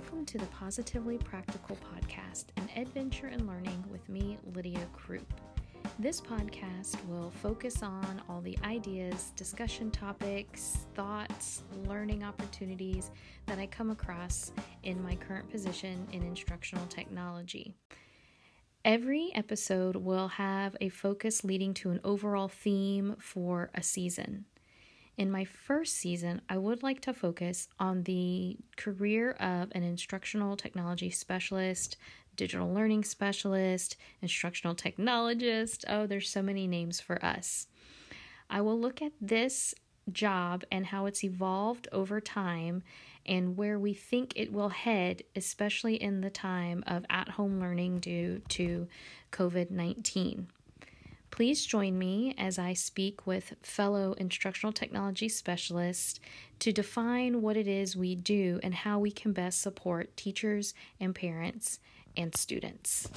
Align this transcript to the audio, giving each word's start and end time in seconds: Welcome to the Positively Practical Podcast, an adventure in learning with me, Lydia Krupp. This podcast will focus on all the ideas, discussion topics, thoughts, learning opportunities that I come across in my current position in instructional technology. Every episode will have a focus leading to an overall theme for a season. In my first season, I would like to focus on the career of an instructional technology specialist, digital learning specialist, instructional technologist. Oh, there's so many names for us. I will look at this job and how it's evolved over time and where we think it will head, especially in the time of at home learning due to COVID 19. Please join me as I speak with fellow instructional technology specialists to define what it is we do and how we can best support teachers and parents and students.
Welcome 0.00 0.26
to 0.26 0.38
the 0.38 0.46
Positively 0.46 1.18
Practical 1.18 1.76
Podcast, 1.92 2.44
an 2.56 2.68
adventure 2.76 3.26
in 3.30 3.48
learning 3.48 3.82
with 3.90 4.08
me, 4.08 4.38
Lydia 4.54 4.86
Krupp. 4.92 5.26
This 5.98 6.20
podcast 6.20 7.04
will 7.08 7.32
focus 7.42 7.82
on 7.82 8.22
all 8.28 8.40
the 8.40 8.56
ideas, 8.62 9.32
discussion 9.34 9.90
topics, 9.90 10.86
thoughts, 10.94 11.64
learning 11.88 12.22
opportunities 12.22 13.10
that 13.46 13.58
I 13.58 13.66
come 13.66 13.90
across 13.90 14.52
in 14.84 15.02
my 15.02 15.16
current 15.16 15.50
position 15.50 16.06
in 16.12 16.22
instructional 16.22 16.86
technology. 16.86 17.74
Every 18.84 19.32
episode 19.34 19.96
will 19.96 20.28
have 20.28 20.76
a 20.80 20.90
focus 20.90 21.42
leading 21.42 21.74
to 21.74 21.90
an 21.90 21.98
overall 22.04 22.46
theme 22.46 23.16
for 23.18 23.68
a 23.74 23.82
season. 23.82 24.44
In 25.18 25.32
my 25.32 25.44
first 25.44 25.96
season, 25.96 26.42
I 26.48 26.58
would 26.58 26.84
like 26.84 27.00
to 27.00 27.12
focus 27.12 27.66
on 27.80 28.04
the 28.04 28.56
career 28.76 29.32
of 29.32 29.68
an 29.72 29.82
instructional 29.82 30.56
technology 30.56 31.10
specialist, 31.10 31.96
digital 32.36 32.72
learning 32.72 33.02
specialist, 33.02 33.96
instructional 34.22 34.76
technologist. 34.76 35.84
Oh, 35.88 36.06
there's 36.06 36.30
so 36.30 36.40
many 36.40 36.68
names 36.68 37.00
for 37.00 37.22
us. 37.24 37.66
I 38.48 38.60
will 38.60 38.78
look 38.78 39.02
at 39.02 39.10
this 39.20 39.74
job 40.12 40.62
and 40.70 40.86
how 40.86 41.06
it's 41.06 41.24
evolved 41.24 41.88
over 41.90 42.20
time 42.20 42.84
and 43.26 43.56
where 43.56 43.76
we 43.76 43.94
think 43.94 44.32
it 44.36 44.52
will 44.52 44.68
head, 44.68 45.24
especially 45.34 45.96
in 45.96 46.20
the 46.20 46.30
time 46.30 46.84
of 46.86 47.04
at 47.10 47.30
home 47.30 47.58
learning 47.58 47.98
due 47.98 48.40
to 48.50 48.86
COVID 49.32 49.72
19. 49.72 50.46
Please 51.38 51.64
join 51.64 51.96
me 51.96 52.34
as 52.36 52.58
I 52.58 52.72
speak 52.72 53.24
with 53.24 53.54
fellow 53.62 54.14
instructional 54.14 54.72
technology 54.72 55.28
specialists 55.28 56.18
to 56.58 56.72
define 56.72 57.42
what 57.42 57.56
it 57.56 57.68
is 57.68 57.96
we 57.96 58.16
do 58.16 58.58
and 58.60 58.74
how 58.74 58.98
we 58.98 59.12
can 59.12 59.32
best 59.32 59.60
support 59.60 60.16
teachers 60.16 60.74
and 60.98 61.14
parents 61.14 61.78
and 62.16 62.36
students. 62.36 63.08